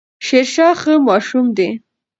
[0.25, 1.69] شيرشاه ښه ماشوم دی